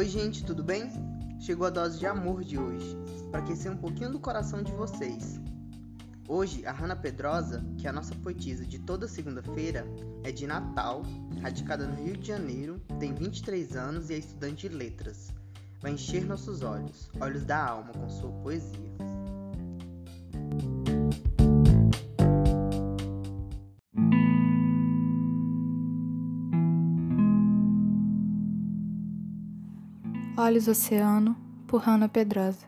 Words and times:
Oi, 0.00 0.08
gente, 0.08 0.42
tudo 0.46 0.64
bem? 0.64 0.90
Chegou 1.38 1.66
a 1.66 1.70
dose 1.70 1.98
de 1.98 2.06
amor 2.06 2.42
de 2.42 2.56
hoje, 2.56 2.96
para 3.30 3.40
aquecer 3.40 3.70
um 3.70 3.76
pouquinho 3.76 4.10
do 4.10 4.18
coração 4.18 4.62
de 4.62 4.72
vocês. 4.72 5.38
Hoje, 6.26 6.64
a 6.64 6.72
Hanna 6.72 6.96
Pedrosa, 6.96 7.62
que 7.76 7.86
é 7.86 7.90
a 7.90 7.92
nossa 7.92 8.14
poetisa 8.14 8.64
de 8.64 8.78
toda 8.78 9.06
segunda-feira, 9.06 9.86
é 10.24 10.32
de 10.32 10.46
Natal, 10.46 11.02
radicada 11.42 11.86
no 11.86 12.02
Rio 12.02 12.16
de 12.16 12.28
Janeiro, 12.28 12.80
tem 12.98 13.12
23 13.12 13.76
anos 13.76 14.08
e 14.08 14.14
é 14.14 14.16
estudante 14.16 14.70
de 14.70 14.74
letras. 14.74 15.34
Vai 15.82 15.92
encher 15.92 16.24
nossos 16.24 16.62
olhos, 16.62 17.10
olhos 17.20 17.44
da 17.44 17.62
alma, 17.62 17.92
com 17.92 18.08
sua 18.08 18.32
poesia. 18.40 19.09
Olhos 30.42 30.68
Oceano, 30.68 31.36
por 31.66 31.82
Hanna 31.82 32.08
Pedrosa. 32.08 32.66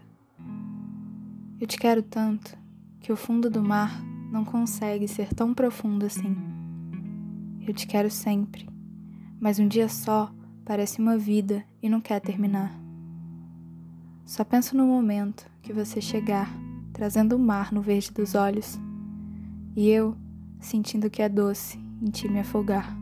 Eu 1.59 1.67
te 1.67 1.79
quero 1.79 2.03
tanto 2.03 2.55
que 3.01 3.11
o 3.11 3.17
fundo 3.17 3.49
do 3.49 3.63
mar 3.63 3.99
não 4.31 4.45
consegue 4.45 5.09
ser 5.09 5.33
tão 5.33 5.55
profundo 5.55 6.05
assim. 6.05 6.37
Eu 7.67 7.73
te 7.73 7.87
quero 7.87 8.11
sempre, 8.11 8.69
mas 9.41 9.59
um 9.59 9.67
dia 9.67 9.89
só 9.89 10.31
parece 10.67 11.01
uma 11.01 11.17
vida 11.17 11.65
e 11.83 11.89
não 11.89 11.99
quer 11.99 12.21
terminar. 12.21 12.79
Só 14.27 14.45
penso 14.45 14.77
no 14.77 14.85
momento 14.85 15.51
que 15.63 15.73
você 15.73 15.99
chegar, 15.99 16.51
trazendo 16.93 17.37
o 17.37 17.39
mar 17.39 17.73
no 17.73 17.81
verde 17.81 18.13
dos 18.13 18.35
olhos, 18.35 18.79
e 19.75 19.89
eu 19.89 20.15
sentindo 20.61 21.09
que 21.09 21.23
é 21.23 21.29
doce 21.29 21.79
em 22.03 22.11
ti 22.11 22.29
me 22.29 22.41
afogar. 22.41 23.02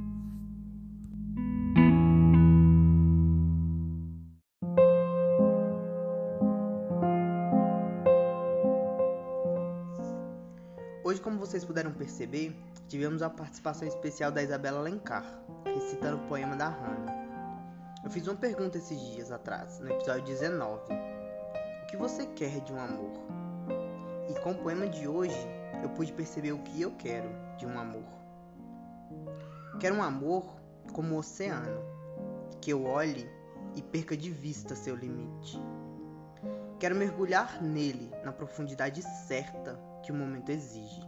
Hoje, 11.10 11.20
como 11.20 11.40
vocês 11.40 11.64
puderam 11.64 11.92
perceber, 11.92 12.56
tivemos 12.86 13.20
a 13.20 13.28
participação 13.28 13.88
especial 13.88 14.30
da 14.30 14.44
Isabela 14.44 14.78
Alencar, 14.78 15.24
recitando 15.64 16.18
o 16.18 16.28
poema 16.28 16.54
da 16.54 16.68
Hannah. 16.68 17.12
Eu 18.04 18.10
fiz 18.12 18.28
uma 18.28 18.36
pergunta 18.36 18.78
esses 18.78 18.96
dias 18.96 19.32
atrás, 19.32 19.80
no 19.80 19.90
episódio 19.90 20.22
19. 20.22 20.84
O 21.82 21.86
que 21.88 21.96
você 21.96 22.26
quer 22.26 22.60
de 22.60 22.72
um 22.72 22.80
amor? 22.80 23.10
E 24.28 24.38
com 24.38 24.52
o 24.52 24.58
poema 24.62 24.86
de 24.86 25.08
hoje, 25.08 25.36
eu 25.82 25.88
pude 25.88 26.12
perceber 26.12 26.52
o 26.52 26.60
que 26.60 26.80
eu 26.80 26.92
quero 26.92 27.28
de 27.58 27.66
um 27.66 27.76
amor. 27.76 28.06
Quero 29.80 29.96
um 29.96 30.02
amor 30.04 30.60
como 30.92 31.16
o 31.16 31.18
oceano, 31.18 31.82
que 32.60 32.70
eu 32.70 32.84
olhe 32.84 33.28
e 33.74 33.82
perca 33.82 34.16
de 34.16 34.30
vista 34.30 34.76
seu 34.76 34.94
limite. 34.94 35.60
Quero 36.78 36.94
mergulhar 36.94 37.60
nele 37.60 38.12
na 38.24 38.30
profundidade 38.30 39.02
certa 39.26 39.89
que 40.10 40.16
o 40.16 40.18
momento 40.18 40.50
exige. 40.50 41.00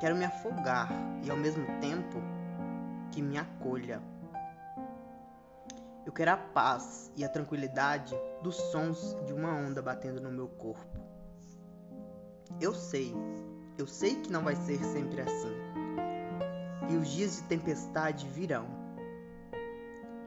Quero 0.00 0.14
me 0.14 0.26
afogar 0.26 0.90
e 1.24 1.30
ao 1.30 1.36
mesmo 1.36 1.64
tempo 1.80 2.18
que 3.10 3.22
me 3.22 3.38
acolha. 3.38 4.02
Eu 6.04 6.12
quero 6.12 6.32
a 6.32 6.36
paz 6.36 7.10
e 7.16 7.24
a 7.24 7.28
tranquilidade 7.28 8.14
dos 8.42 8.54
sons 8.54 9.16
de 9.24 9.32
uma 9.32 9.50
onda 9.50 9.80
batendo 9.80 10.20
no 10.20 10.30
meu 10.30 10.46
corpo. 10.46 11.00
Eu 12.60 12.74
sei, 12.74 13.14
eu 13.78 13.86
sei 13.86 14.16
que 14.16 14.30
não 14.30 14.44
vai 14.44 14.54
ser 14.54 14.78
sempre 14.84 15.22
assim. 15.22 15.56
E 16.90 16.96
os 16.96 17.08
dias 17.08 17.36
de 17.36 17.42
tempestade 17.44 18.28
virão. 18.28 18.66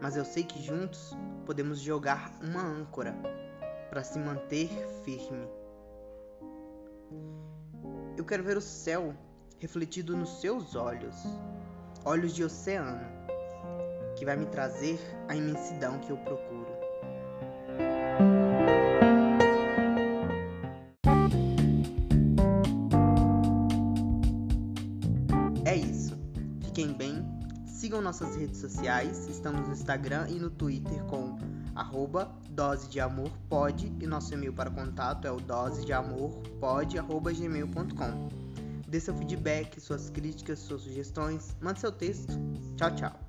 Mas 0.02 0.18
eu 0.18 0.26
sei 0.26 0.44
que 0.44 0.60
juntos 0.60 1.16
podemos 1.46 1.80
jogar 1.80 2.32
uma 2.42 2.64
âncora 2.64 3.16
para 3.92 4.04
se 4.04 4.18
manter 4.18 4.70
firme. 5.04 5.48
Eu 8.20 8.26
quero 8.26 8.44
ver 8.44 8.58
o 8.58 8.62
céu 8.62 9.16
refletido 9.60 10.14
nos 10.14 10.42
seus 10.42 10.76
olhos, 10.76 11.16
olhos 12.04 12.36
de 12.36 12.44
oceano, 12.44 13.00
que 14.18 14.26
vai 14.26 14.36
me 14.36 14.46
trazer 14.48 15.00
a 15.30 15.38
imensidão 15.38 15.98
que 16.00 16.12
eu 16.12 16.18
procuro. 16.18 16.68
Sigam 27.80 28.02
nossas 28.02 28.36
redes 28.36 28.60
sociais. 28.60 29.26
Estamos 29.30 29.66
no 29.66 29.74
Instagram 29.74 30.28
e 30.28 30.34
no 30.34 30.50
Twitter 30.50 31.02
com 31.06 31.38
arroba 31.74 32.30
dose 32.50 32.90
de 32.90 33.00
amor 33.00 33.32
pode 33.48 33.88
e 34.02 34.06
nosso 34.06 34.34
e-mail 34.34 34.52
para 34.52 34.70
contato 34.70 35.26
é 35.26 35.32
o 35.32 35.38
dose 35.38 35.86
de 35.86 35.94
amor 35.94 36.30
pode 36.60 37.00
arroba 37.00 37.32
gmail.com. 37.32 38.30
Dê 38.86 39.00
seu 39.00 39.16
feedback, 39.16 39.80
suas 39.80 40.10
críticas, 40.10 40.60
suas 40.60 40.82
sugestões, 40.82 41.56
mande 41.62 41.80
seu 41.80 41.94
texto. 41.94 42.34
Tchau, 42.76 42.94
tchau. 42.96 43.29